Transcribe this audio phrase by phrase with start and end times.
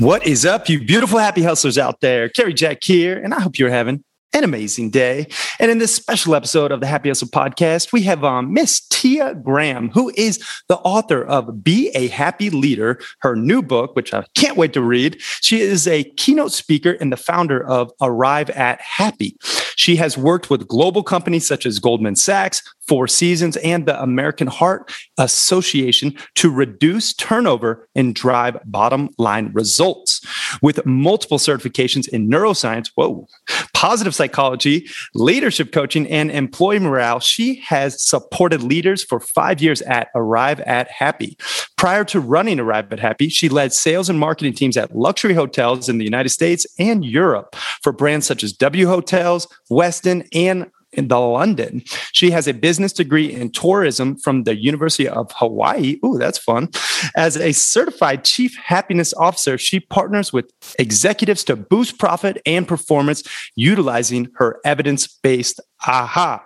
[0.00, 2.30] What is up, you beautiful happy hustlers out there?
[2.30, 5.26] Cary Jack here, and I hope you're having an amazing day.
[5.58, 9.34] And in this special episode of the Happy Hustle podcast, we have um, Miss Tia
[9.34, 14.24] Graham, who is the author of Be a Happy Leader, her new book, which I
[14.34, 15.20] can't wait to read.
[15.20, 19.36] She is a keynote speaker and the founder of Arrive at Happy.
[19.76, 24.48] She has worked with global companies such as Goldman Sachs, Four Seasons, and the American
[24.48, 30.20] Heart Association to reduce turnover and drive bottom line results.
[30.60, 33.28] With multiple certifications in neuroscience, whoa,
[33.74, 40.08] positive psychology, leadership coaching, and employee morale, she has supported leaders for five years at
[40.16, 41.38] Arrive at Happy.
[41.76, 45.88] Prior to running Arrive at Happy, she led sales and marketing teams at luxury hotels
[45.88, 51.08] in the United States and Europe for brands such as W Hotels, Westin, and in
[51.08, 51.82] the London.
[52.12, 55.98] She has a business degree in tourism from the University of Hawaii.
[56.04, 56.68] Ooh, that's fun.
[57.16, 63.22] As a certified chief happiness officer, she partners with executives to boost profit and performance
[63.54, 66.44] utilizing her evidence-based aha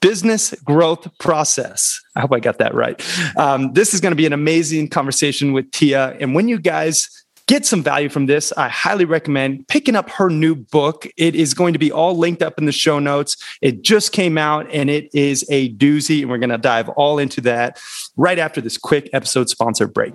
[0.00, 2.00] business growth process.
[2.14, 3.02] I hope I got that right.
[3.36, 6.16] Um, this is going to be an amazing conversation with Tia.
[6.20, 7.08] And when you guys
[7.46, 11.06] get some value from this, I highly recommend picking up her new book.
[11.16, 13.36] It is going to be all linked up in the show notes.
[13.62, 16.22] It just came out and it is a doozy.
[16.22, 17.80] And we're going to dive all into that
[18.16, 20.14] right after this quick episode sponsor break.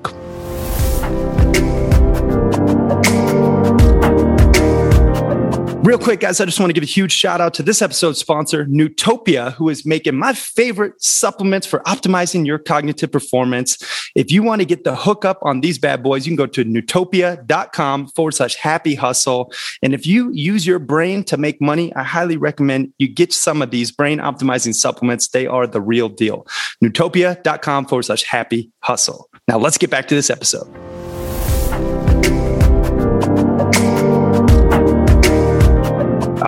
[5.91, 8.17] Real quick, guys, I just want to give a huge shout out to this episode's
[8.17, 13.77] sponsor, Nootopia, who is making my favorite supplements for optimizing your cognitive performance.
[14.15, 16.63] If you want to get the hookup on these bad boys, you can go to
[16.63, 19.51] nootopia.com forward slash happy hustle.
[19.83, 23.61] And if you use your brain to make money, I highly recommend you get some
[23.61, 25.27] of these brain optimizing supplements.
[25.27, 26.47] They are the real deal.
[26.81, 29.29] Nootopia.com forward slash happy hustle.
[29.49, 30.73] Now let's get back to this episode.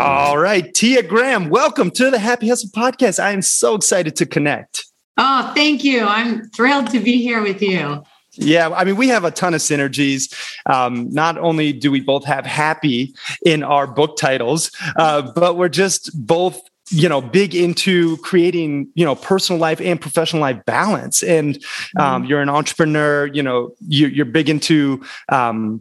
[0.05, 3.23] All right, Tia Graham, welcome to the Happy Hustle Podcast.
[3.23, 4.85] I am so excited to connect.
[5.15, 6.03] Oh, thank you.
[6.03, 8.03] I'm thrilled to be here with you.
[8.33, 10.35] Yeah, I mean, we have a ton of synergies.
[10.65, 13.15] Um, not only do we both have happy
[13.45, 16.59] in our book titles, uh, but we're just both
[16.89, 21.63] you know big into creating you know personal life and professional life balance and
[21.97, 22.27] um, mm.
[22.27, 25.79] you're an entrepreneur you know you, are big into um,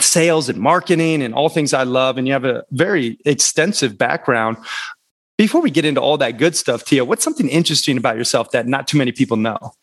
[0.00, 4.56] sales and marketing and all things I love, and you have a very extensive background.
[5.38, 8.66] Before we get into all that good stuff, Tia, what's something interesting about yourself that
[8.66, 9.74] not too many people know?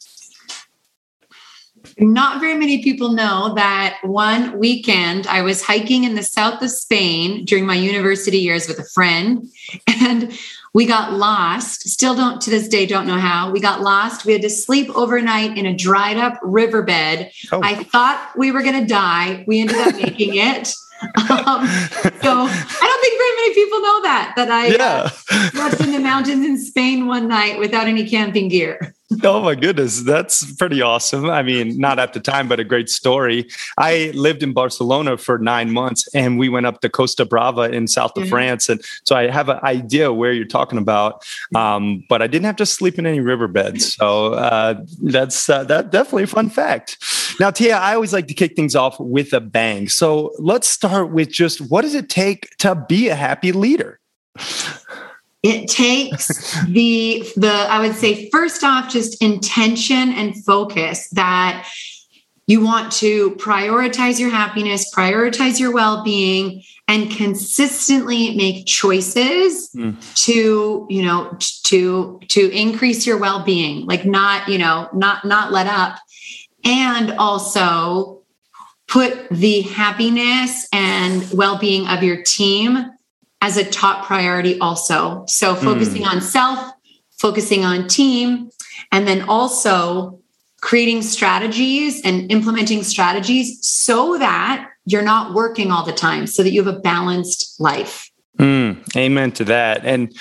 [1.99, 6.69] Not very many people know that one weekend I was hiking in the south of
[6.69, 9.47] Spain during my university years with a friend,
[9.87, 10.31] and
[10.73, 11.89] we got lost.
[11.89, 13.51] Still don't to this day don't know how.
[13.51, 14.25] We got lost.
[14.25, 17.31] We had to sleep overnight in a dried up riverbed.
[17.51, 17.61] Oh.
[17.63, 19.43] I thought we were going to die.
[19.47, 20.73] We ended up making it.
[21.01, 25.09] Um, so I don't think very many people know that that I yeah.
[25.31, 28.93] uh, slept in the mountains in Spain one night without any camping gear.
[29.24, 31.30] Oh my goodness, that's pretty awesome.
[31.30, 33.47] I mean, not at the time, but a great story.
[33.78, 37.88] I lived in Barcelona for nine months and we went up to Costa Brava in
[37.88, 38.30] south of mm-hmm.
[38.30, 38.70] France.
[38.70, 41.25] And so I have an idea where you're talking about,
[41.56, 43.96] um, but I didn't have to sleep in any riverbeds.
[43.96, 46.97] So uh, that's uh, that definitely a fun fact.
[47.40, 49.90] Now, Tia, I always like to kick things off with a bang.
[49.90, 54.00] So let's start with just what does it take to be a happy leader?
[55.44, 61.68] it takes the the i would say first off just intention and focus that
[62.47, 69.96] you want to prioritize your happiness prioritize your well-being and consistently make choices mm.
[70.16, 75.68] to you know to to increase your well-being like not you know not not let
[75.68, 76.00] up
[76.66, 78.22] and also
[78.88, 82.91] put the happiness and well-being of your team
[83.41, 85.26] as a top priority also.
[85.28, 86.12] So focusing mm.
[86.12, 86.74] on self,
[87.18, 88.50] focusing on team,
[88.91, 90.20] and then also
[90.62, 96.52] creating strategies and implementing strategies so that you're not working all the time, so that
[96.52, 98.09] you have a balanced life.
[98.38, 99.86] Mm, amen to that.
[99.86, 100.14] And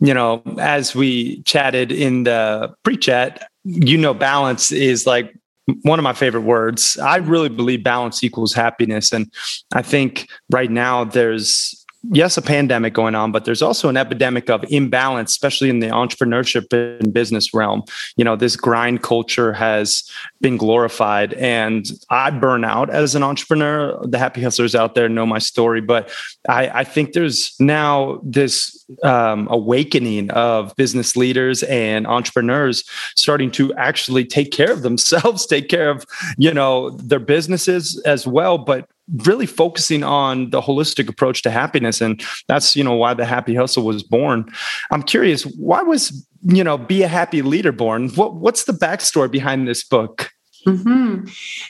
[0.00, 5.34] you know, as we chatted in the pre chat, you know, balance is like
[5.82, 6.96] one of my favorite words.
[6.98, 9.12] I really believe balance equals happiness.
[9.12, 9.30] And
[9.74, 14.48] I think right now there's yes, a pandemic going on, but there's also an epidemic
[14.48, 17.82] of imbalance, especially in the entrepreneurship and business realm.
[18.16, 20.08] You know, this grind culture has
[20.40, 23.98] been glorified, and I burn out as an entrepreneur.
[24.06, 26.10] The happy hustlers out there know my story, but
[26.48, 32.84] I, I think there's now this um, awakening of business leaders and entrepreneurs
[33.16, 36.06] starting to actually take care of themselves, take care of
[36.36, 38.88] you know their businesses as well, but
[39.24, 43.54] really focusing on the holistic approach to happiness and that's you know why the happy
[43.54, 44.44] hustle was born
[44.90, 49.30] i'm curious why was you know be a happy leader born what what's the backstory
[49.30, 50.30] behind this book
[50.66, 51.26] Mm-hmm.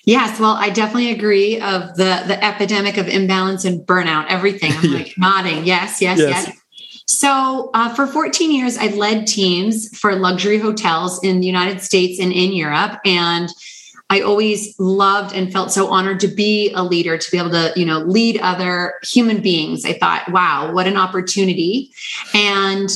[0.06, 4.26] Yes, well, I definitely agree of the the epidemic of imbalance and burnout.
[4.28, 4.72] Everything.
[4.72, 5.66] I'm like nodding.
[5.66, 6.46] Yes, yes, yes.
[6.46, 6.58] yes.
[7.06, 12.20] So, uh, for 14 years, I led teams for luxury hotels in the United States
[12.20, 13.48] and in Europe, and
[14.10, 17.72] I always loved and felt so honored to be a leader, to be able to,
[17.76, 19.84] you know, lead other human beings.
[19.84, 21.92] I thought, wow, what an opportunity.
[22.32, 22.88] And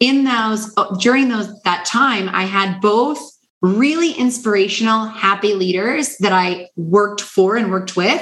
[0.00, 3.18] in those, during those, that time, I had both
[3.60, 8.20] really inspirational, happy leaders that I worked for and worked with.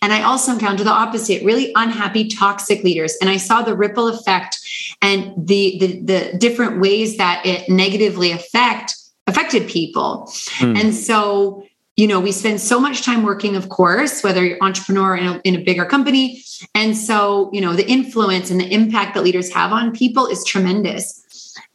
[0.00, 3.16] And I also encountered the opposite, really unhappy, toxic leaders.
[3.20, 4.58] And I saw the ripple effect
[5.02, 8.94] and the, the, the different ways that it negatively affect
[9.26, 10.30] affected people.
[10.58, 10.78] Mm.
[10.78, 11.64] And so
[11.96, 15.40] you know we spend so much time working of course whether you're entrepreneur in a,
[15.44, 16.42] in a bigger company.
[16.74, 20.44] And so you know the influence and the impact that leaders have on people is
[20.44, 21.20] tremendous.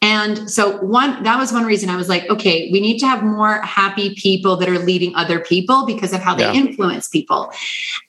[0.02, 3.24] And so one that was one reason i was like okay we need to have
[3.24, 7.52] more happy people that are leading other people because of how they influence people.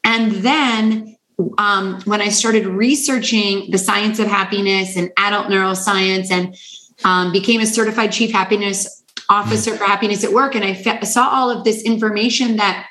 [0.04, 1.16] And then
[1.58, 6.56] um, when i started researching the science of happiness and adult neuroscience and
[7.04, 8.99] um, became a certified chief happiness
[9.30, 12.86] officer for happiness at work and I fe- saw all of this information that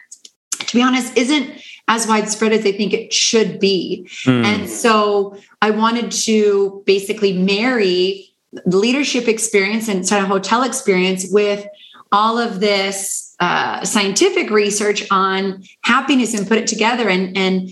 [0.59, 4.07] to be honest isn't as widespread as I think it should be.
[4.23, 4.45] Mm.
[4.45, 8.29] And so I wanted to basically marry
[8.65, 11.65] the leadership experience and sort of hotel experience with
[12.11, 17.69] all of this uh, scientific research on happiness and put it together and, and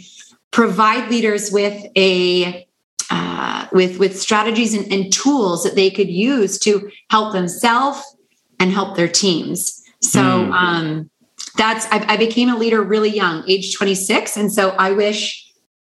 [0.52, 2.68] provide leaders with a
[3.10, 8.17] uh, with with strategies and, and tools that they could use to help themselves
[8.60, 9.84] and help their teams.
[10.02, 10.52] So mm.
[10.52, 11.10] um,
[11.56, 15.44] that's I, I, became a leader really young, age 26, and so I wish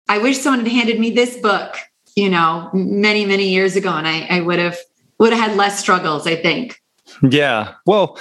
[0.09, 1.77] I wish someone had handed me this book,
[2.17, 4.79] you know, many many years ago, and I, I would have
[5.19, 6.27] would have had less struggles.
[6.27, 6.81] I think.
[7.23, 8.19] Yeah, well,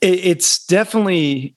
[0.00, 1.54] it, it's definitely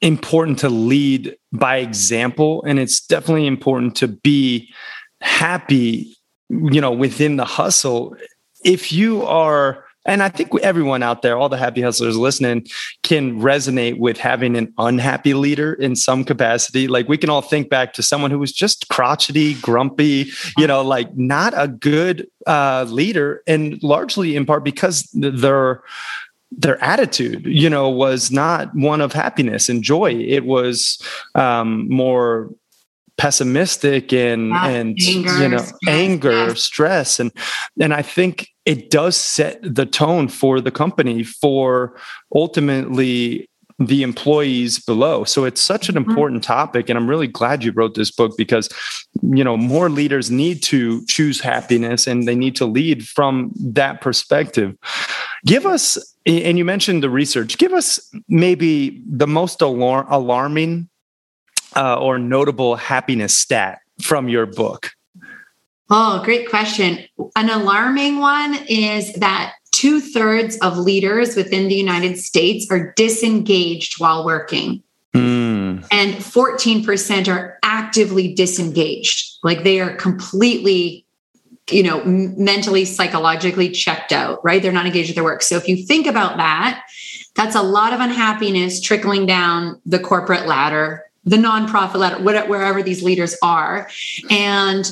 [0.00, 4.72] important to lead by example, and it's definitely important to be
[5.20, 6.16] happy,
[6.48, 8.16] you know, within the hustle.
[8.64, 12.66] If you are and I think everyone out there, all the happy hustlers listening,
[13.02, 16.88] can resonate with having an unhappy leader in some capacity.
[16.88, 20.82] Like we can all think back to someone who was just crotchety, grumpy, you know,
[20.82, 25.82] like not a good uh, leader, and largely in part because their
[26.50, 30.12] their attitude, you know, was not one of happiness and joy.
[30.12, 31.00] It was
[31.34, 32.50] um, more
[33.18, 37.30] pessimistic and yeah, and anger, you know stress, anger stress and
[37.78, 41.96] and i think it does set the tone for the company for
[42.34, 46.10] ultimately the employees below so it's such an mm-hmm.
[46.10, 48.68] important topic and i'm really glad you wrote this book because
[49.22, 54.00] you know more leaders need to choose happiness and they need to lead from that
[54.00, 54.76] perspective
[55.46, 60.88] give us and you mentioned the research give us maybe the most alar- alarming
[61.76, 64.90] uh, or notable happiness stat from your book?
[65.94, 67.00] Oh, great question.
[67.36, 74.00] An alarming one is that two thirds of leaders within the United States are disengaged
[74.00, 74.82] while working.
[75.14, 75.86] Mm.
[75.92, 79.36] And 14% are actively disengaged.
[79.42, 81.04] Like they are completely,
[81.70, 84.62] you know, mentally, psychologically checked out, right?
[84.62, 85.42] They're not engaged with their work.
[85.42, 86.84] So if you think about that,
[87.34, 93.02] that's a lot of unhappiness trickling down the corporate ladder the nonprofit ladder, wherever these
[93.02, 93.88] leaders are.
[94.28, 94.90] And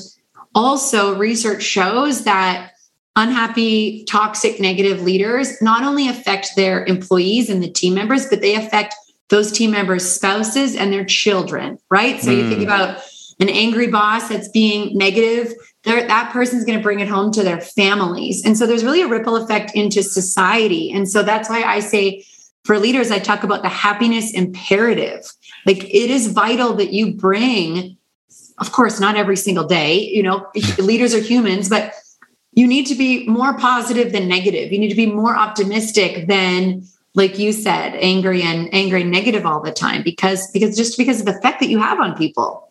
[0.55, 2.73] also, research shows that
[3.17, 8.55] unhappy, toxic, negative leaders not only affect their employees and the team members, but they
[8.55, 8.95] affect
[9.29, 12.21] those team members' spouses and their children, right?
[12.21, 12.37] So mm.
[12.37, 12.65] you think hmm.
[12.65, 13.03] about
[13.39, 15.55] an angry boss that's being negative,
[15.85, 18.45] that person's going to bring it home to their families.
[18.45, 20.93] And so there's really a ripple effect into society.
[20.93, 22.25] And so that's why I say
[22.65, 25.33] for leaders, I talk about the happiness imperative.
[25.65, 27.97] Like it is vital that you bring,
[28.61, 30.47] of course, not every single day, you know,
[30.79, 31.95] leaders are humans, but
[32.53, 34.73] you need to be more positive than negative.
[34.73, 36.83] You need to be more optimistic than
[37.15, 41.21] like you said, angry and angry and negative all the time because because just because
[41.21, 42.70] of the effect that you have on people.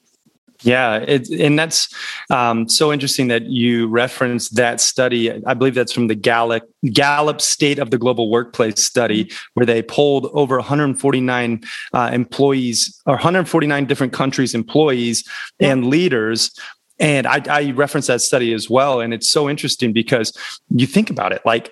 [0.61, 1.87] Yeah, it, and that's
[2.29, 5.31] um, so interesting that you referenced that study.
[5.45, 9.37] I believe that's from the Gallup Gallup State of the Global Workplace study, mm-hmm.
[9.53, 11.61] where they polled over 149
[11.93, 15.23] uh, employees or 149 different countries' employees
[15.59, 15.71] yeah.
[15.71, 16.51] and leaders
[16.99, 18.99] and I, I reference that study as well.
[18.99, 20.33] And it's so interesting because
[20.69, 21.71] you think about it like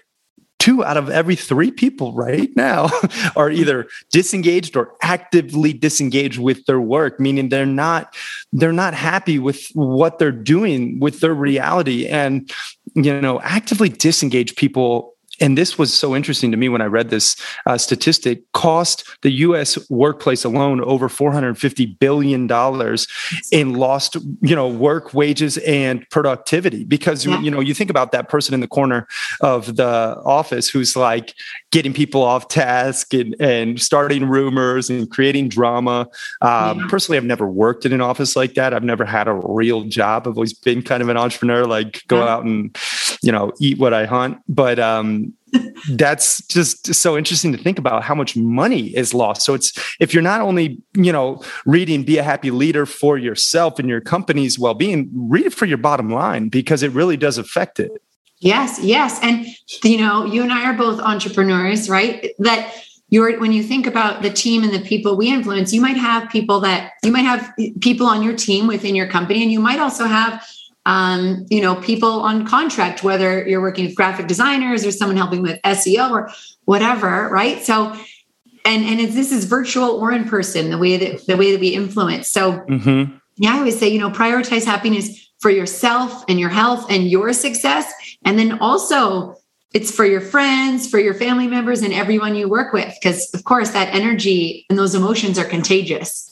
[0.60, 2.90] two out of every three people right now
[3.36, 8.16] are either disengaged or actively disengaged with their work meaning they're not
[8.54, 12.08] they're not happy with what they're doing with their reality.
[12.08, 12.52] And
[12.96, 17.10] you know actively disengaged people and this was so interesting to me when I read
[17.10, 19.78] this uh, statistic, cost the U.S.
[19.90, 23.08] workplace alone over 450 billion dollars
[23.52, 26.84] in lost, you know, work wages and productivity.
[26.84, 27.40] Because yeah.
[27.42, 29.08] you know, you think about that person in the corner
[29.42, 31.34] of the office who's like
[31.72, 36.08] getting people off task and, and starting rumors and creating drama.
[36.42, 36.88] Um, yeah.
[36.90, 38.74] Personally, I've never worked in an office like that.
[38.74, 40.28] I've never had a real job.
[40.28, 42.34] I've always been kind of an entrepreneur, like go yeah.
[42.34, 42.76] out and
[43.22, 44.40] you know eat what I hunt.
[44.48, 45.27] But um,
[45.92, 49.44] that's just so interesting to think about how much money is lost.
[49.44, 53.80] So it's if you're not only, you know, reading Be a Happy Leader for yourself
[53.80, 57.80] and your company's well-being, read it for your bottom line because it really does affect
[57.80, 57.92] it.
[58.40, 59.20] Yes, yes.
[59.24, 59.48] And
[59.84, 62.32] you know, you and I are both entrepreneurs, right?
[62.40, 62.74] That
[63.10, 66.30] you're when you think about the team and the people we influence, you might have
[66.30, 69.80] people that you might have people on your team within your company, and you might
[69.80, 70.46] also have
[70.88, 75.42] um, you know, people on contract, whether you're working with graphic designers or someone helping
[75.42, 76.32] with SEO or
[76.64, 77.62] whatever, right?
[77.62, 77.94] So,
[78.64, 81.70] and and this is virtual or in person, the way that the way that we
[81.70, 82.32] influence.
[82.32, 83.18] So, mm-hmm.
[83.36, 87.34] yeah, I always say, you know, prioritize happiness for yourself and your health and your
[87.34, 87.92] success,
[88.24, 89.36] and then also
[89.74, 93.44] it's for your friends, for your family members, and everyone you work with, because of
[93.44, 96.27] course that energy and those emotions are contagious.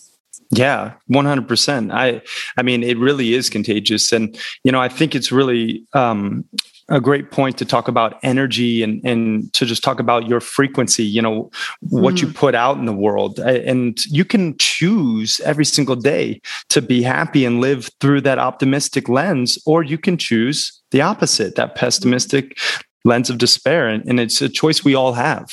[0.51, 1.93] Yeah, 100%.
[1.93, 2.21] I
[2.57, 4.11] I mean it really is contagious.
[4.11, 6.45] And you know I think it's really um
[6.89, 11.03] a great point to talk about energy and and to just talk about your frequency
[11.03, 11.49] you know
[11.79, 12.21] what mm.
[12.21, 13.39] you put out in the world.
[13.39, 19.09] And you can choose every single day to be happy and live through that optimistic
[19.09, 22.57] lens or you can choose the opposite that pessimistic
[23.03, 23.87] lens of despair.
[23.87, 25.49] And, and it's a choice we all have.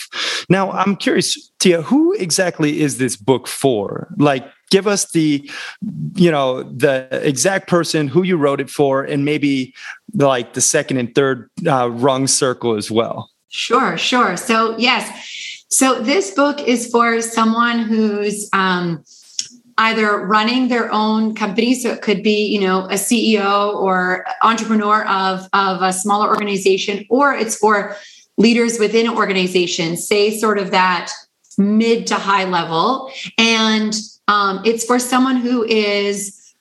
[0.49, 4.09] Now i'm curious tia who exactly is this book for?
[4.19, 5.49] Like give us the
[6.15, 9.75] you know the exact person who you wrote it for and maybe
[10.15, 13.31] like the second and third uh, rung circle as well.
[13.49, 14.37] Sure sure.
[14.37, 15.07] So yes.
[15.69, 19.05] So this book is for someone who's um,
[19.79, 21.75] either running their own company.
[21.75, 27.05] So it could be you know a ceo or entrepreneur of of a smaller organization
[27.11, 27.95] or it's for
[28.39, 29.99] leaders within an organization.
[29.99, 31.13] Say sort of that
[31.59, 33.13] mid to high level.
[33.37, 33.95] And
[34.29, 36.55] um, it's for someone who is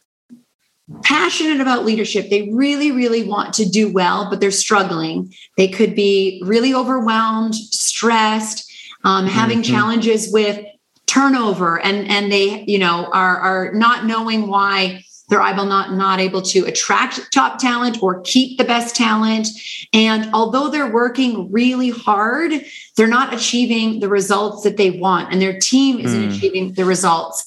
[1.04, 2.30] passionate about leadership.
[2.30, 5.34] They really, really want to do well, but they're struggling.
[5.58, 8.70] They could be really overwhelmed, stressed,
[9.04, 9.74] um, having mm-hmm.
[9.74, 10.66] challenges with
[11.08, 16.20] turnover, and and they, you know, are are not knowing why they're able not not
[16.20, 19.48] able to attract top talent or keep the best talent.
[19.94, 22.52] And although they're working really hard,
[22.98, 26.36] they're not achieving the results that they want, and their team isn't mm.
[26.36, 27.46] achieving the results.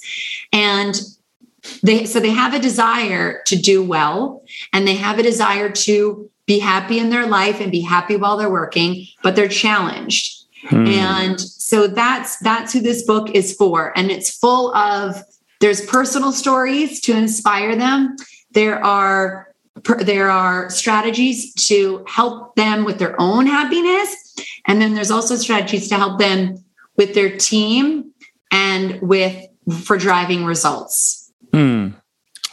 [0.50, 0.98] And
[1.82, 6.30] they so they have a desire to do well, and they have a desire to
[6.46, 10.46] be happy in their life and be happy while they're working, but they're challenged.
[10.68, 10.86] Hmm.
[10.86, 15.22] And so that's that's who this book is for and it's full of
[15.64, 18.16] there's personal stories to inspire them.
[18.50, 19.48] There are
[20.00, 24.34] there are strategies to help them with their own happiness
[24.66, 26.62] and then there's also strategies to help them
[26.98, 28.12] with their team
[28.52, 29.46] and with
[29.82, 31.32] for driving results.
[31.52, 31.94] Mm,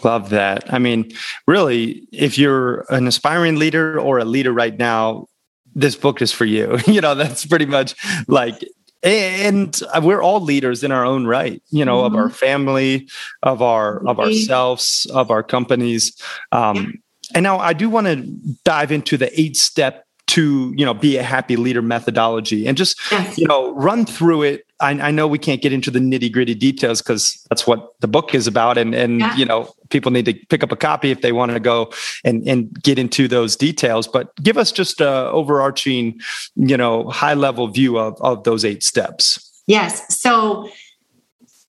[0.06, 0.74] love that.
[0.74, 1.12] I mean,
[1.46, 5.28] really, if you're an aspiring leader or a leader right now,
[5.76, 6.80] this book is for you.
[6.88, 7.94] you know, that's pretty much
[8.30, 8.64] like
[9.04, 12.14] and we're all leaders in our own right you know mm-hmm.
[12.14, 12.36] of our mm-hmm.
[12.36, 13.10] family
[13.44, 16.16] of our of ourselves of our companies
[16.52, 17.02] um,
[17.34, 18.16] and now i do want to
[18.64, 22.98] dive into the eight step to you know be a happy leader methodology and just
[23.12, 23.38] yes.
[23.38, 26.56] you know run through it I, I, know we can't get into the nitty gritty
[26.56, 29.36] details because that's what the book is about and and yeah.
[29.36, 31.92] you know people need to pick up a copy if they want to go
[32.24, 36.18] and and get into those details but give us just a overarching
[36.56, 40.70] you know high level view of of those eight steps yes so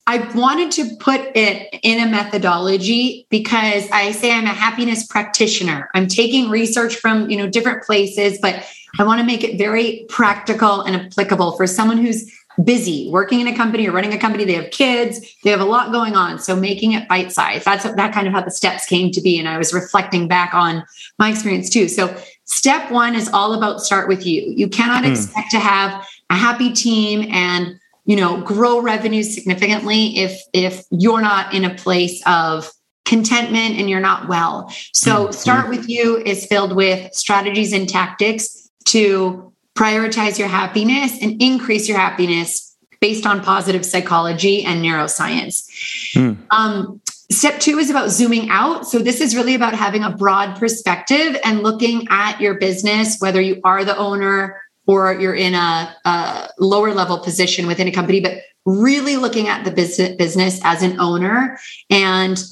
[0.06, 5.88] I wanted to put it in a methodology because I say I'm a happiness practitioner.
[5.94, 8.66] I'm taking research from, you know, different places, but
[8.99, 12.30] I want to make it very practical and applicable for someone who's
[12.62, 14.44] busy working in a company or running a company.
[14.44, 16.38] They have kids, they have a lot going on.
[16.38, 17.64] So making it bite sized.
[17.64, 19.38] That's that kind of how the steps came to be.
[19.38, 20.85] And I was reflecting back on
[21.18, 21.88] my experience too.
[21.88, 24.42] So step one is all about start with you.
[24.54, 25.12] You cannot mm.
[25.12, 31.23] expect to have a happy team and you know grow revenue significantly if if you're
[31.23, 32.71] not in a place of
[33.04, 34.73] contentment and you're not well.
[34.92, 35.35] So mm.
[35.35, 41.88] start with you is filled with strategies and tactics to prioritize your happiness and increase
[41.88, 45.68] your happiness based on positive psychology and neuroscience.
[46.14, 46.38] Mm.
[46.50, 48.87] Um, step two is about zooming out.
[48.87, 53.40] So, this is really about having a broad perspective and looking at your business, whether
[53.40, 58.20] you are the owner or you're in a, a lower level position within a company,
[58.20, 61.58] but really looking at the business, business as an owner
[61.90, 62.42] and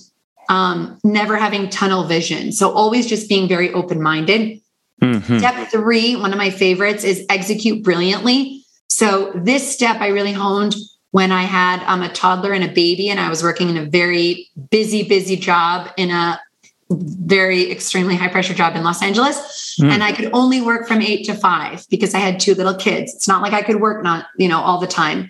[0.49, 2.51] um, never having tunnel vision.
[2.51, 4.61] So, always just being very open minded
[5.01, 5.39] Mm-hmm.
[5.39, 8.65] Step three, one of my favorites, is execute brilliantly.
[8.89, 10.75] So this step I really honed
[11.13, 13.87] when I had um, a toddler and a baby, and I was working in a
[13.87, 16.41] very busy, busy job in a
[16.91, 19.77] very extremely high pressure job in Los Angeles.
[19.81, 19.91] Mm.
[19.91, 23.15] And I could only work from eight to five because I had two little kids.
[23.15, 25.29] It's not like I could work not, you know, all the time.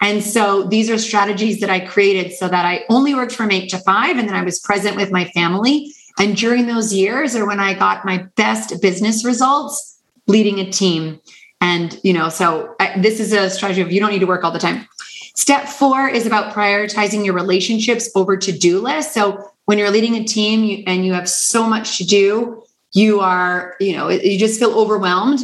[0.00, 3.70] And so these are strategies that I created so that I only worked from eight
[3.70, 7.46] to five and then I was present with my family and during those years are
[7.46, 11.20] when I got my best business results leading a team.
[11.60, 14.44] And, you know, so I, this is a strategy of you don't need to work
[14.44, 14.86] all the time.
[15.34, 19.12] Step four is about prioritizing your relationships over to do lists.
[19.12, 23.20] So when you're leading a team you, and you have so much to do, you
[23.20, 25.40] are, you know, you just feel overwhelmed.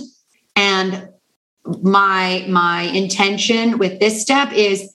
[0.57, 1.11] And
[1.83, 4.93] my my intention with this step is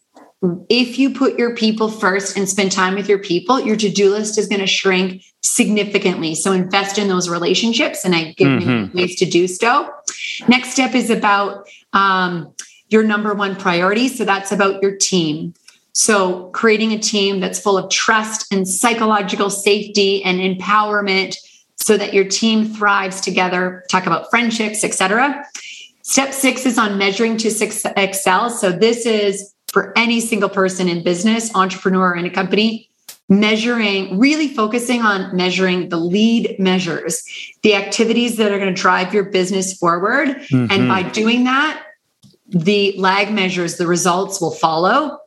[0.70, 4.38] if you put your people first and spend time with your people, your to-do list
[4.38, 6.36] is going to shrink significantly.
[6.36, 8.98] So invest in those relationships, and I give mm-hmm.
[8.98, 9.90] you ways to do so.
[10.48, 12.54] Next step is about um,
[12.90, 14.08] your number one priority.
[14.08, 15.54] So that's about your team.
[15.98, 21.36] So creating a team that's full of trust and psychological safety and empowerment,
[21.76, 23.84] so that your team thrives together.
[23.90, 25.44] Talk about friendships, etc.
[26.04, 27.48] Step six is on measuring to
[27.96, 28.52] excel.
[28.52, 32.90] So this is for any single person in business, entrepreneur, in a company,
[33.28, 37.24] measuring, really focusing on measuring the lead measures,
[37.64, 40.28] the activities that are going to drive your business forward.
[40.28, 40.72] Mm-hmm.
[40.72, 41.84] And by doing that,
[42.48, 45.20] the lag measures, the results will follow.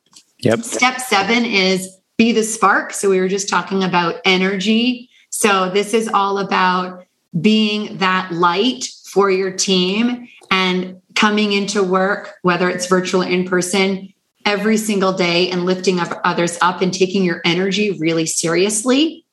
[0.43, 0.63] Yep.
[0.63, 2.93] Step seven is be the spark.
[2.93, 5.09] So we were just talking about energy.
[5.31, 7.05] So this is all about
[7.41, 13.47] being that light for your team and coming into work, whether it's virtual or in
[13.47, 14.13] person,
[14.45, 19.25] every single day and lifting up others up and taking your energy really seriously.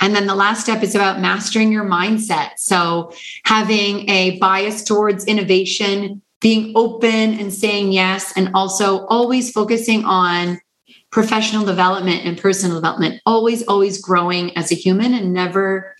[0.00, 2.50] And then the last step is about mastering your mindset.
[2.58, 3.12] So
[3.44, 10.60] having a bias towards innovation, being open and saying yes, and also always focusing on
[11.10, 15.96] professional development and personal development, always, always growing as a human and never,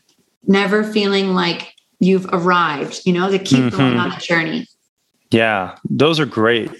[0.46, 3.76] never feeling like you've arrived, you know, to keep mm-hmm.
[3.76, 4.66] going on a journey.
[5.30, 6.70] Yeah, those are great.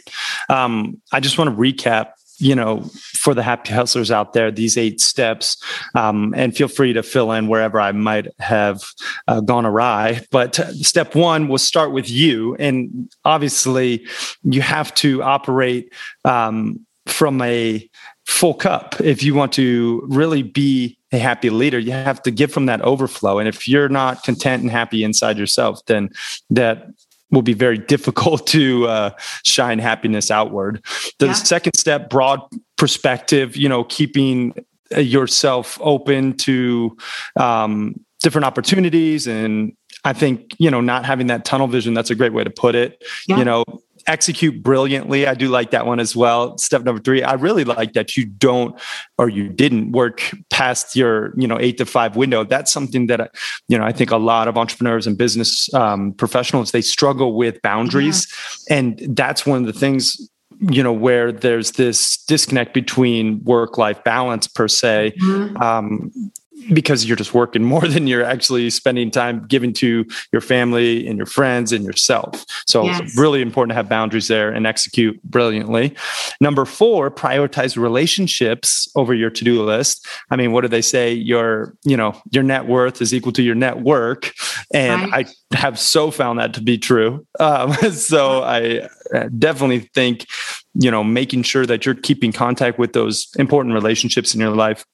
[0.48, 4.77] Um, I just want to recap you know, for the happy hustlers out there, these
[4.77, 5.57] eight steps,
[5.94, 8.83] um, and feel free to fill in wherever I might have
[9.29, 10.20] uh, gone awry.
[10.31, 12.55] But step one was start with you.
[12.57, 14.07] And obviously,
[14.42, 15.92] you have to operate
[16.25, 17.88] um, from a
[18.27, 19.01] full cup.
[19.01, 22.83] If you want to really be a happy leader, you have to give from that
[22.83, 23.38] overflow.
[23.38, 26.11] And if you're not content and happy inside yourself, then
[26.51, 26.88] that
[27.30, 29.10] will be very difficult to uh,
[29.44, 30.84] shine happiness outward.
[31.18, 31.32] The yeah.
[31.32, 32.40] second step, broad
[32.76, 34.54] perspective, you know, keeping
[34.94, 36.96] uh, yourself open to
[37.36, 42.14] um, different opportunities and I think, you know, not having that tunnel vision, that's a
[42.14, 43.02] great way to put it.
[43.26, 43.38] Yeah.
[43.38, 43.64] You know,
[44.06, 45.26] execute brilliantly.
[45.26, 46.56] I do like that one as well.
[46.58, 48.78] Step number three, I really like that you don't
[49.18, 52.44] or you didn't work past your, you know, eight to five window.
[52.44, 53.34] That's something that,
[53.68, 57.60] you know, I think a lot of entrepreneurs and business um, professionals, they struggle with
[57.62, 58.32] boundaries.
[58.68, 58.76] Yeah.
[58.76, 64.02] And that's one of the things you know where there's this disconnect between work life
[64.04, 65.56] balance per se mm-hmm.
[65.62, 66.10] um,
[66.72, 71.16] because you're just working more than you're actually spending time giving to your family and
[71.16, 72.44] your friends and yourself.
[72.66, 73.00] So yes.
[73.00, 75.94] it's really important to have boundaries there and execute brilliantly.
[76.40, 80.06] Number four, prioritize relationships over your to-do list.
[80.30, 81.12] I mean, what do they say?
[81.12, 84.32] Your, you know, your net worth is equal to your network.
[84.72, 85.28] And right.
[85.52, 87.26] I have so found that to be true.
[87.38, 88.88] Um, so I
[89.38, 90.26] definitely think
[90.78, 94.84] you know making sure that you're keeping contact with those important relationships in your life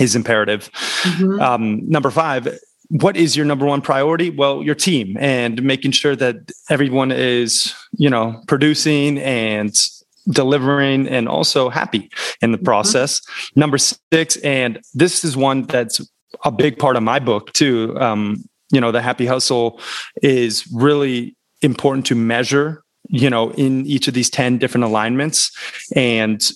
[0.00, 1.40] is imperative mm-hmm.
[1.40, 2.58] um, number five
[2.90, 7.74] what is your number one priority well your team and making sure that everyone is
[7.92, 9.76] you know producing and
[10.28, 12.10] delivering and also happy
[12.40, 12.64] in the mm-hmm.
[12.64, 13.60] process mm-hmm.
[13.60, 16.00] number six and this is one that's
[16.44, 19.80] a big part of my book too um, you know the happy hustle
[20.22, 25.50] is really important to measure you know in each of these 10 different alignments
[25.94, 26.50] and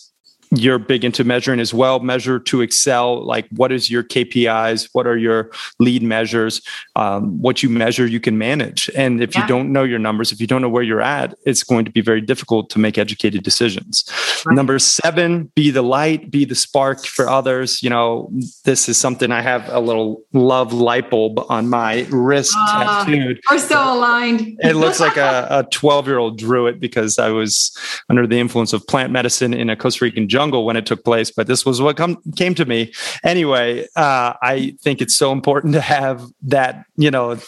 [0.51, 2.01] you're big into measuring as well.
[2.01, 6.63] Measure to excel like what is your kpis what are your lead measures?
[6.97, 8.91] Um, what you measure you can manage.
[8.97, 9.43] And if yeah.
[9.43, 11.91] you don't know your numbers if you don't know where you're at it's going to
[11.91, 14.05] be very difficult to make educated decisions.
[14.47, 14.55] Right.
[14.55, 17.83] number seven be the light be the spark for others.
[17.83, 18.31] You know
[18.65, 23.41] this is something i have a little love light bulb on my wrist uh, tattooed.
[23.51, 24.57] we're so aligned.
[24.61, 27.77] It looks like a 12 year old drew it because i was
[28.09, 31.33] under the influence of plant medicine in a costa rican jungle when it took place,
[31.33, 32.93] but this was what come, came to me.
[33.25, 37.39] Anyway, uh, I think it's so important to have that, you know,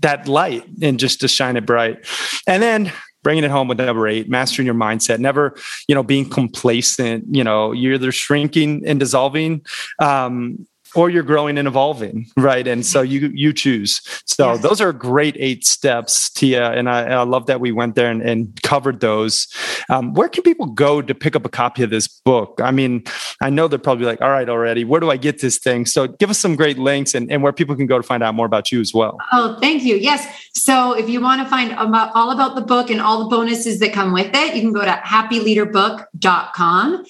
[0.00, 2.04] that light and just to shine it bright.
[2.48, 5.54] And then bringing it home with number eight mastering your mindset never
[5.88, 9.60] you know being complacent you know you're either shrinking and dissolving
[9.98, 12.66] um, or you're growing and evolving right?
[12.66, 14.00] And so you you choose.
[14.26, 14.62] So yes.
[14.62, 18.22] those are great eight steps tia and i, I love that we went there and,
[18.22, 19.46] and covered those.
[19.88, 22.60] Um, where can people go to pick up a copy of this book?
[22.62, 23.04] I mean
[23.40, 25.86] i know they're probably like all right already where do i get this thing?
[25.86, 28.34] So give us some great links and, and where people can go to find out
[28.34, 29.18] more about you as well.
[29.32, 29.96] Oh thank you.
[29.96, 30.26] Yes.
[30.54, 33.80] So if you want to find about all about the book and all the bonuses
[33.80, 37.04] that come with it you can go to happyleaderbook.com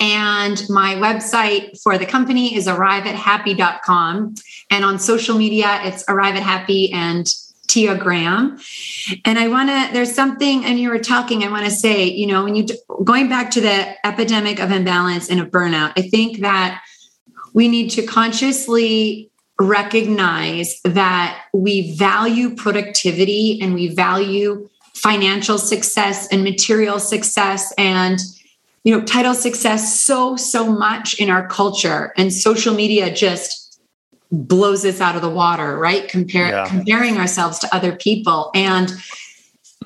[0.00, 4.36] and my website for the company is arrive at happy.com.
[4.70, 7.26] And on social media, it's arrive at happy and
[7.66, 8.58] Tia Graham.
[9.24, 12.28] And I want to, there's something, and you were talking, I want to say, you
[12.28, 12.66] know, when you,
[13.02, 16.80] going back to the epidemic of imbalance and of burnout, I think that
[17.52, 26.44] we need to consciously recognize that we value productivity and we value financial success and
[26.44, 28.20] material success and
[28.86, 33.80] you know title success so so much in our culture and social media just
[34.30, 36.68] blows us out of the water right Compare, yeah.
[36.68, 38.92] comparing ourselves to other people and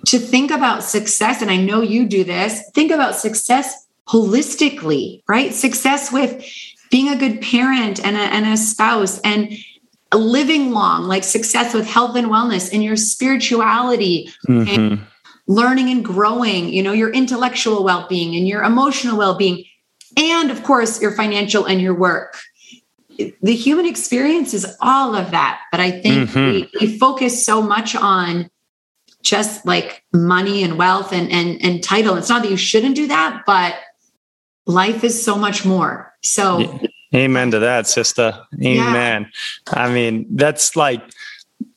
[0.06, 5.54] to think about success and i know you do this think about success holistically right
[5.54, 6.44] success with
[6.90, 9.56] being a good parent and a, and a spouse and
[10.12, 14.68] living long like success with health and wellness and your spirituality mm-hmm.
[14.68, 15.06] and
[15.50, 19.64] learning and growing, you know, your intellectual well being and your emotional well being,
[20.16, 22.38] and of course, your financial and your work.
[23.18, 25.60] The human experience is all of that.
[25.72, 26.50] But I think mm-hmm.
[26.52, 28.48] we, we focus so much on
[29.22, 32.14] just like money and wealth and, and, and title.
[32.14, 33.74] It's not that you shouldn't do that, but
[34.66, 36.14] life is so much more.
[36.22, 36.80] So,
[37.14, 38.40] amen to that, sister.
[38.54, 39.28] Amen.
[39.66, 39.82] Yeah.
[39.82, 41.02] I mean, that's like,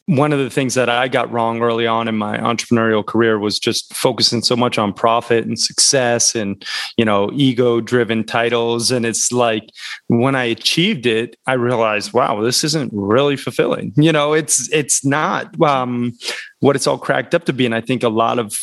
[0.08, 3.58] one of the things that I got wrong early on in my entrepreneurial career was
[3.58, 6.64] just focusing so much on profit and success and,
[6.98, 8.92] you know, ego driven titles.
[8.92, 9.70] And it's like
[10.08, 13.94] when I achieved it, I realized, wow, this isn't really fulfilling.
[13.96, 16.12] You know, it's, it's not um,
[16.60, 17.66] what it's all cracked up to be.
[17.66, 18.60] And I think a lot of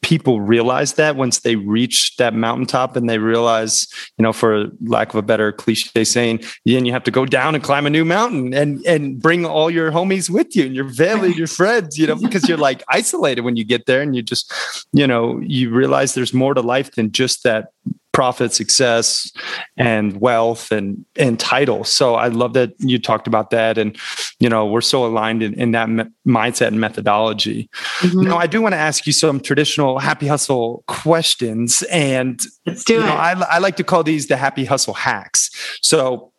[0.00, 5.10] people realize that once they reach that mountaintop and they realize, you know, for lack
[5.10, 8.04] of a better cliche saying, then you have to go down and climb a new
[8.04, 12.06] mountain and and bring all your homies with you and your family, your friends, you
[12.06, 14.52] know, because you're like isolated when you get there and you just,
[14.92, 17.68] you know, you realize there's more to life than just that
[18.18, 19.30] profit, success,
[19.76, 21.84] and wealth and and title.
[21.84, 23.96] So I love that you talked about that, and
[24.40, 27.70] you know we're so aligned in, in that me- mindset and methodology.
[28.00, 28.22] Mm-hmm.
[28.22, 32.98] Now I do want to ask you some traditional happy hustle questions, and let's do
[32.98, 33.06] it.
[33.06, 35.48] Know, I, I like to call these the happy hustle hacks.
[35.80, 36.32] So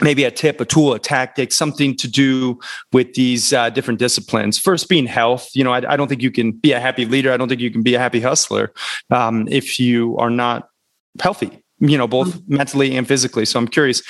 [0.00, 2.58] maybe a tip, a tool, a tactic, something to do
[2.94, 4.58] with these uh, different disciplines.
[4.58, 5.50] First, being health.
[5.52, 7.32] You know, I, I, don't think you can be a happy leader.
[7.32, 8.72] I don't think you can be a happy hustler
[9.10, 10.70] um, if you are not
[11.20, 12.56] healthy you know both mm-hmm.
[12.56, 14.02] mentally and physically so i'm curious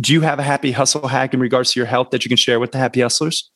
[0.00, 2.36] do you have a happy hustle hack in regards to your health that you can
[2.36, 3.50] share with the happy hustlers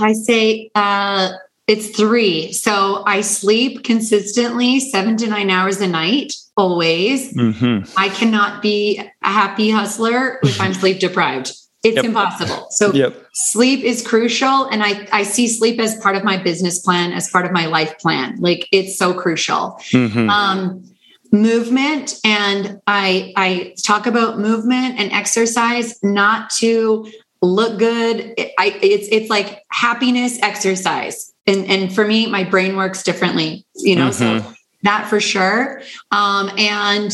[0.00, 1.30] i say uh,
[1.66, 7.84] it's three so i sleep consistently seven to nine hours a night always mm-hmm.
[7.96, 12.04] i cannot be a happy hustler if i'm sleep deprived it's yep.
[12.04, 13.14] impossible so yep.
[13.32, 17.30] sleep is crucial and I, I see sleep as part of my business plan as
[17.30, 20.28] part of my life plan like it's so crucial mm-hmm.
[20.28, 20.84] um,
[21.32, 27.10] movement and i i talk about movement and exercise not to
[27.42, 33.02] look good I, it's it's like happiness exercise and and for me my brain works
[33.02, 34.46] differently you know mm-hmm.
[34.46, 35.82] so that for sure.
[36.10, 37.12] Um, and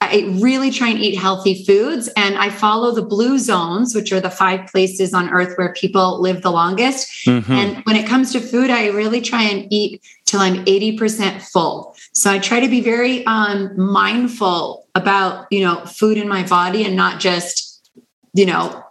[0.00, 2.08] I really try and eat healthy foods.
[2.16, 6.20] And I follow the blue zones, which are the five places on earth where people
[6.20, 7.26] live the longest.
[7.26, 7.52] Mm-hmm.
[7.52, 10.02] And when it comes to food, I really try and eat
[10.34, 11.94] till I'm 80% full.
[12.12, 16.84] So I try to be very um, mindful about, you know, food in my body
[16.84, 17.88] and not just,
[18.32, 18.84] you know,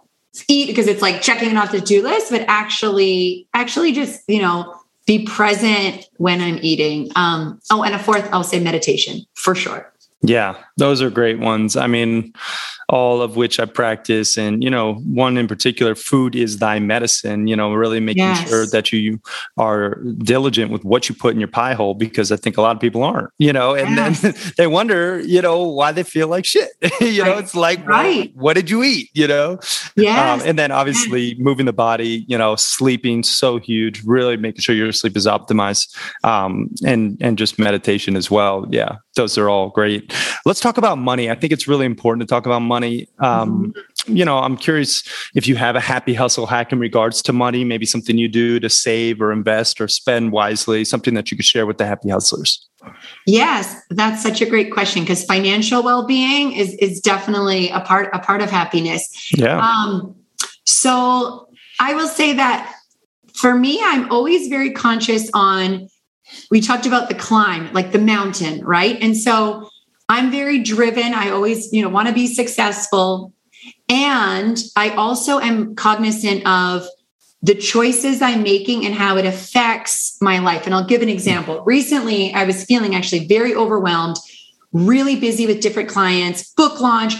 [0.48, 4.40] eat because it's like checking it off the to-do list, but actually, actually just, you
[4.40, 4.74] know,
[5.06, 7.10] be present when I'm eating.
[7.14, 9.92] Um, oh, and a fourth, I'll say meditation for sure.
[10.22, 11.76] Yeah, those are great ones.
[11.76, 12.32] I mean,
[12.94, 14.38] all of which I practice.
[14.38, 18.48] And, you know, one in particular, food is thy medicine, you know, really making yes.
[18.48, 19.20] sure that you
[19.56, 22.76] are diligent with what you put in your pie hole because I think a lot
[22.76, 24.20] of people aren't, you know, and yes.
[24.20, 26.70] then they wonder, you know, why they feel like shit.
[27.00, 27.30] you right.
[27.30, 28.32] know, it's like, right.
[28.36, 29.58] Well, what did you eat, you know?
[29.96, 30.32] Yeah.
[30.32, 31.38] Um, and then obviously yes.
[31.40, 35.96] moving the body, you know, sleeping so huge, really making sure your sleep is optimized
[36.22, 38.66] um, and, and just meditation as well.
[38.70, 40.14] Yeah, those are all great.
[40.46, 41.28] Let's talk about money.
[41.28, 43.08] I think it's really important to talk about money money.
[43.18, 43.74] Um,
[44.06, 45.02] you know, I'm curious
[45.34, 48.60] if you have a happy hustle hack in regards to money, maybe something you do
[48.60, 52.10] to save or invest or spend wisely, something that you could share with the happy
[52.10, 52.66] hustlers.
[53.26, 58.18] Yes, that's such a great question because financial well-being is is definitely a part a
[58.18, 59.32] part of happiness.
[59.32, 59.58] Yeah.
[59.58, 60.14] Um,
[60.66, 61.48] so
[61.80, 62.74] I will say that
[63.34, 65.88] for me, I'm always very conscious on.
[66.50, 68.98] We talked about the climb, like the mountain, right?
[69.00, 69.68] And so
[70.08, 71.14] I'm very driven.
[71.14, 73.32] I always, you know, want to be successful.
[73.88, 76.86] And I also am cognizant of
[77.42, 80.66] the choices I'm making and how it affects my life.
[80.66, 81.62] And I'll give an example.
[81.64, 84.16] Recently, I was feeling actually very overwhelmed,
[84.72, 87.14] really busy with different clients, book launch,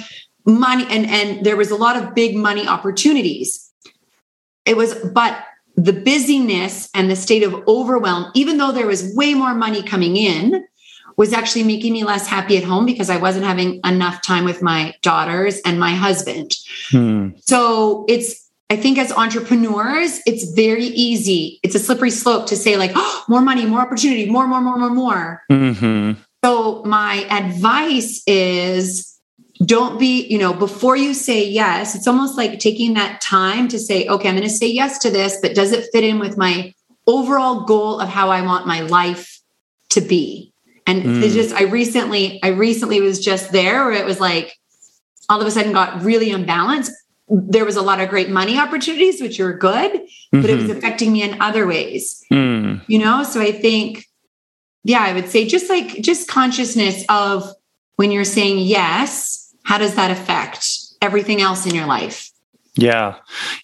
[0.46, 3.70] money, and, and there was a lot of big money opportunities.
[4.64, 5.44] It was, but
[5.76, 10.16] the busyness and the state of overwhelm, even though there was way more money coming
[10.16, 10.64] in,
[11.16, 14.62] was actually making me less happy at home because I wasn't having enough time with
[14.62, 16.54] my daughters and my husband.
[16.90, 17.30] Hmm.
[17.40, 21.60] So it's, I think as entrepreneurs, it's very easy.
[21.62, 24.78] It's a slippery slope to say, like, oh, more money, more opportunity, more, more, more,
[24.78, 25.42] more, more.
[25.50, 26.20] Mm-hmm.
[26.44, 29.14] So my advice is
[29.64, 33.78] don't be, you know, before you say yes, it's almost like taking that time to
[33.78, 36.36] say, okay, I'm going to say yes to this, but does it fit in with
[36.36, 36.74] my
[37.06, 39.40] overall goal of how I want my life
[39.90, 40.52] to be?
[40.86, 41.22] And mm.
[41.22, 44.58] it's just, I recently, I recently was just there where it was like
[45.28, 46.92] all of a sudden got really unbalanced.
[47.28, 50.40] There was a lot of great money opportunities, which were good, mm-hmm.
[50.42, 50.76] but it was mm-hmm.
[50.76, 52.22] affecting me in other ways.
[52.30, 52.82] Mm.
[52.86, 54.06] You know, so I think,
[54.82, 57.50] yeah, I would say just like just consciousness of
[57.96, 60.68] when you're saying yes, how does that affect
[61.00, 62.30] everything else in your life?
[62.76, 63.14] Yeah.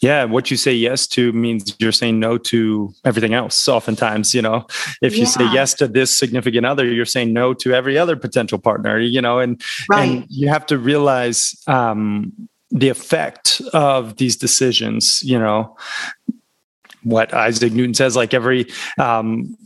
[0.01, 0.25] Yeah.
[0.25, 3.69] What you say yes to means you're saying no to everything else.
[3.69, 4.67] Oftentimes, you know,
[5.03, 8.59] if you say yes to this significant other, you're saying no to every other potential
[8.59, 10.09] partner, you know, and, right.
[10.09, 12.33] and you have to realize um,
[12.71, 15.77] the effect of these decisions, you know,
[17.03, 18.67] what Isaac Newton says, like every
[18.99, 19.57] um,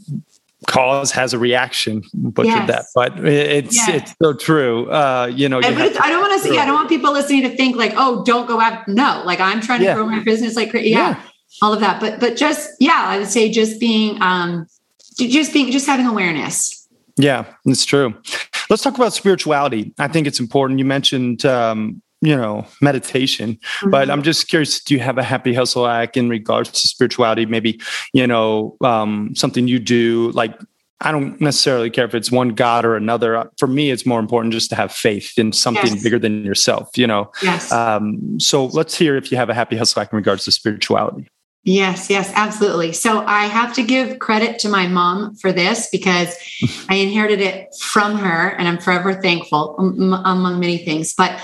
[0.66, 2.68] cause has a reaction butchered yes.
[2.68, 3.88] that but it's yes.
[4.02, 4.90] it's so true.
[4.90, 7.42] Uh you know you but i don't want to say i don't want people listening
[7.42, 9.94] to think like oh don't go out no like i'm trying to yeah.
[9.94, 11.20] grow my business like yeah, yeah,
[11.62, 12.00] all of that.
[12.00, 14.66] But but just yeah i would say just being um
[15.16, 16.88] just being just having awareness.
[17.16, 18.14] Yeah it's true.
[18.70, 19.92] Let's talk about spirituality.
[19.98, 20.78] I think it's important.
[20.78, 23.90] You mentioned um you know meditation mm-hmm.
[23.90, 27.44] but i'm just curious do you have a happy hustle act in regards to spirituality
[27.44, 27.80] maybe
[28.12, 30.58] you know um, something you do like
[31.00, 34.52] i don't necessarily care if it's one god or another for me it's more important
[34.54, 36.02] just to have faith in something yes.
[36.02, 37.70] bigger than yourself you know yes.
[37.70, 41.28] Um, so let's hear if you have a happy hustle act in regards to spirituality
[41.66, 42.92] Yes, yes, absolutely.
[42.92, 46.36] So I have to give credit to my mom for this because
[46.90, 51.14] I inherited it from her and I'm forever thankful among many things.
[51.14, 51.40] But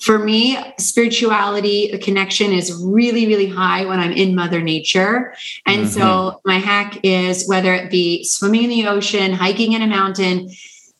[0.00, 5.34] for me, spirituality, the connection is really, really high when I'm in Mother Nature.
[5.66, 6.00] And mm-hmm.
[6.00, 10.50] so my hack is whether it be swimming in the ocean, hiking in a mountain,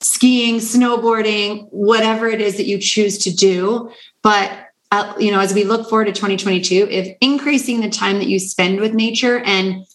[0.01, 3.91] skiing, snowboarding, whatever it is that you choose to do.
[4.23, 4.53] But
[4.93, 8.39] uh, you know, as we look forward to 2022, if increasing the time that you
[8.39, 9.87] spend with nature and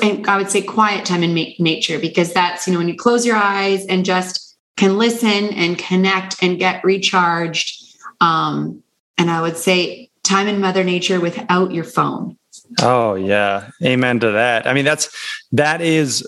[0.00, 2.96] and I would say quiet time in ma- nature because that's you know when you
[2.96, 7.81] close your eyes and just can listen and connect and get recharged
[8.22, 8.82] um,
[9.18, 12.38] and I would say time in Mother Nature without your phone.
[12.80, 13.70] Oh yeah.
[13.82, 14.66] Amen to that.
[14.66, 15.14] I mean, that's
[15.50, 16.26] that is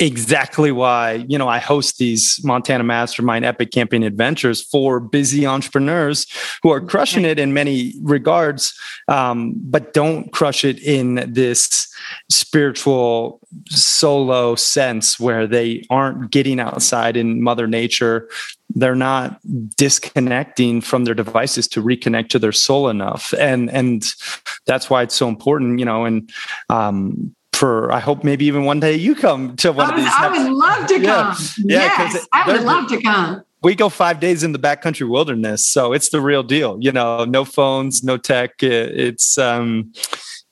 [0.00, 6.26] exactly why you know I host these Montana Mastermind Epic Camping Adventures for busy entrepreneurs
[6.62, 8.74] who are crushing it in many regards,
[9.08, 11.92] um, but don't crush it in this
[12.30, 18.28] spiritual solo sense where they aren't getting outside in Mother Nature.
[18.74, 19.40] They're not
[19.76, 24.04] disconnecting from their devices to reconnect to their soul enough, and and
[24.66, 26.04] that's why it's so important, you know.
[26.04, 26.30] And
[26.68, 30.08] um, for I hope maybe even one day you come to one of these.
[30.08, 31.36] I would love to come.
[31.58, 33.42] Yeah, yes, I would love to come.
[33.62, 36.76] we go five days in the backcountry wilderness, so it's the real deal.
[36.80, 38.62] You know, no phones, no tech.
[38.62, 39.92] It, it's um,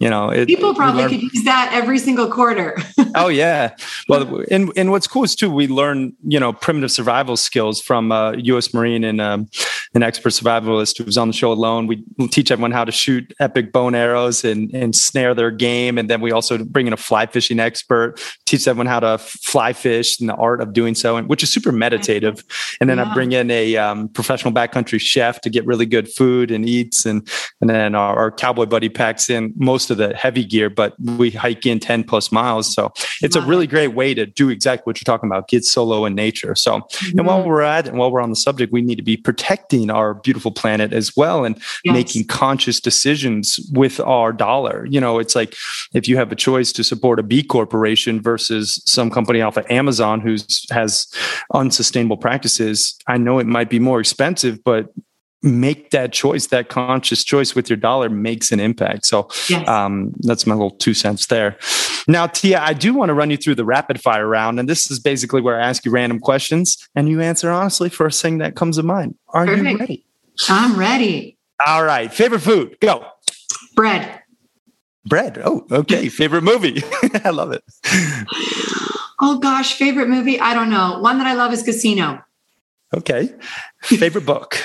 [0.01, 2.77] you know, it, People probably learn- could use that every single quarter.
[3.15, 3.77] oh yeah.
[4.09, 8.11] Well and and what's cool is too we learn you know primitive survival skills from
[8.11, 9.49] a u.s marine and um,
[9.95, 11.87] an expert survivalist who was on the show alone.
[11.87, 15.99] We teach everyone how to shoot epic bone arrows and and snare their game.
[15.99, 19.73] And then we also bring in a fly fishing expert teach everyone how to fly
[19.73, 22.43] fish and the art of doing so and which is super meditative.
[22.81, 26.51] And then i bring in a um, professional backcountry chef to get really good food
[26.51, 27.05] and eats.
[27.05, 27.29] And
[27.61, 31.31] and then our, our cowboy buddy packs in most of the heavy gear but we
[31.31, 34.99] hike in 10 plus miles so it's a really great way to do exactly what
[35.01, 37.27] you're talking about get solo in nature so and Mm-hmm.
[37.27, 40.15] while we're at and while we're on the subject we need to be protecting our
[40.15, 41.93] beautiful planet as well and Yes.
[41.95, 45.55] making conscious decisions with our dollar you know it's like
[45.95, 49.67] if you have a choice to support a b corporation versus some company off of
[49.71, 51.07] amazon who's has
[51.55, 54.93] unsustainable practices i know it might be more expensive but
[55.43, 59.67] make that choice that conscious choice with your dollar makes an impact so Yes.
[59.67, 61.57] um, that's my little two cents there.
[62.07, 64.91] Now, Tia, I do want to run you through the rapid fire round, and this
[64.91, 68.55] is basically where I ask you random questions and you answer honestly first thing that
[68.57, 69.15] comes to mind.
[69.29, 70.05] Are you ready?
[70.49, 71.37] I'm ready.
[71.67, 72.13] All right.
[72.13, 72.77] Favorite food?
[72.81, 73.07] Go.
[73.77, 74.23] Bread.
[75.07, 75.41] Bread.
[75.45, 76.09] Oh, okay.
[76.11, 76.83] Favorite movie?
[77.25, 77.63] I love it.
[79.23, 80.41] Oh gosh, favorite movie?
[80.41, 80.99] I don't know.
[81.01, 82.23] One that I love is Casino.
[82.95, 83.35] Okay.
[83.83, 84.59] Favorite book?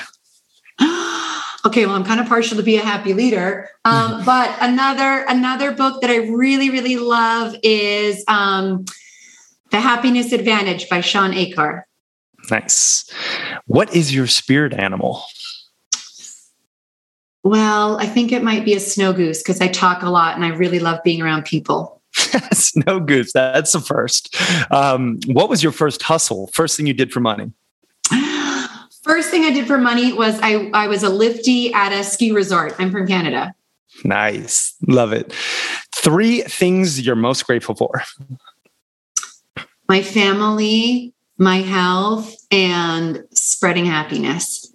[1.65, 3.69] Okay, well, I'm kind of partial to be a happy leader.
[3.85, 8.85] Um, but another another book that I really, really love is um,
[9.71, 11.87] The Happiness Advantage by Shawn Achor.
[12.51, 13.09] Nice.
[13.65, 15.23] What is your spirit animal?
[17.43, 20.43] Well, I think it might be a snow goose because I talk a lot and
[20.43, 22.01] I really love being around people.
[22.53, 23.33] Snow goose.
[23.33, 24.35] That's the first.
[24.71, 26.47] Um, what was your first hustle?
[26.53, 27.51] First thing you did for money?
[29.05, 32.31] First thing I did for money was I, I was a lifty at a ski
[32.31, 32.73] resort.
[32.79, 33.53] I'm from Canada.
[34.03, 34.73] Nice.
[34.87, 35.31] Love it.
[35.93, 38.01] Three things you're most grateful for.
[39.87, 44.73] My family, my health, and spreading happiness.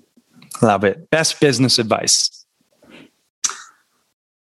[0.63, 1.11] Love it.
[1.11, 2.47] Best business advice.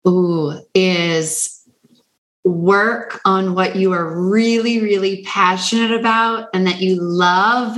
[0.06, 1.61] Ooh, is
[2.44, 7.78] work on what you are really, really passionate about and that you love.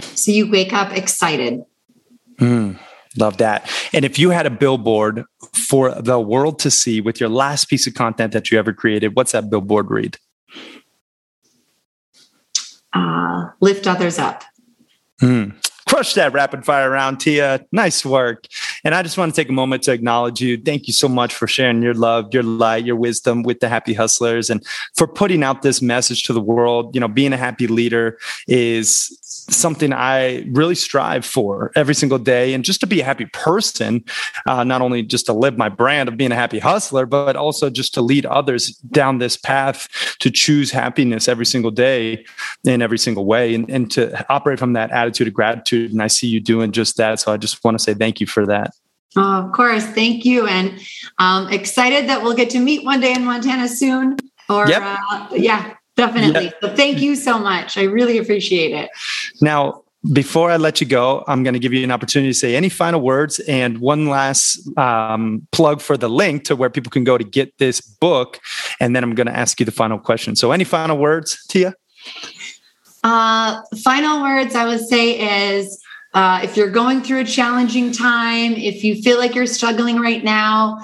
[0.00, 1.64] So you wake up excited.
[2.38, 2.78] Mm,
[3.16, 3.70] love that.
[3.92, 7.86] And if you had a billboard for the world to see with your last piece
[7.86, 10.18] of content that you ever created, what's that billboard read?
[12.92, 14.42] Uh, lift others up.
[15.20, 15.54] Mm.
[15.88, 17.64] Crush that rapid fire round, Tia.
[17.70, 18.46] Nice work.
[18.84, 20.56] And I just want to take a moment to acknowledge you.
[20.56, 23.94] Thank you so much for sharing your love, your light, your wisdom with the happy
[23.94, 24.64] hustlers and
[24.94, 26.94] for putting out this message to the world.
[26.94, 28.18] You know, being a happy leader
[28.48, 32.54] is something I really strive for every single day.
[32.54, 34.04] And just to be a happy person,
[34.46, 37.70] uh, not only just to live my brand of being a happy hustler, but also
[37.70, 42.24] just to lead others down this path to choose happiness every single day
[42.64, 45.92] in every single way and, and to operate from that attitude of gratitude.
[45.92, 47.20] And I see you doing just that.
[47.20, 48.71] So I just want to say thank you for that.
[49.16, 49.84] Oh, of course.
[49.84, 50.46] Thank you.
[50.46, 50.80] And
[51.18, 54.16] um, excited that we'll get to meet one day in Montana soon.
[54.48, 54.82] Or, Yep.
[54.82, 56.52] uh, yeah, definitely.
[56.60, 57.76] So thank you so much.
[57.76, 58.90] I really appreciate it.
[59.40, 62.56] Now, before I let you go, I'm going to give you an opportunity to say
[62.56, 67.04] any final words and one last um, plug for the link to where people can
[67.04, 68.40] go to get this book.
[68.80, 70.34] And then I'm going to ask you the final question.
[70.34, 71.74] So, any final words, Tia?
[73.04, 75.80] Uh, final words I would say is
[76.14, 80.22] uh, if you're going through a challenging time, if you feel like you're struggling right
[80.22, 80.78] now,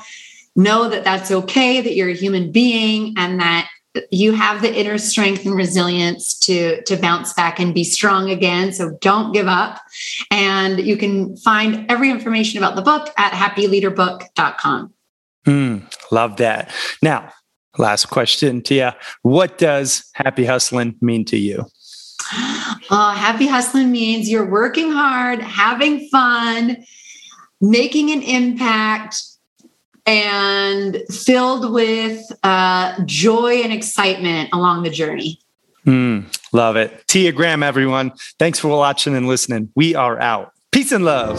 [0.57, 3.69] know that that's okay, that you're a human being, and that
[4.11, 8.73] you have the inner strength and resilience to to bounce back and be strong again
[8.73, 9.81] so don't give up
[10.31, 14.93] and you can find every information about the book at happyleaderbook.com
[15.49, 16.71] Mm, love that.
[17.03, 17.33] Now,
[17.79, 18.95] last question, Tia.
[19.23, 21.65] What does happy hustling mean to you?
[22.91, 26.85] Uh, happy hustling means you're working hard, having fun,
[27.61, 29.23] making an impact,
[30.07, 35.39] and filled with uh, joy and excitement along the journey.
[35.87, 37.07] Mm, love it.
[37.09, 38.13] Tia Graham, everyone.
[38.39, 39.71] Thanks for watching and listening.
[39.75, 40.53] We are out.
[40.71, 41.39] Peace and love.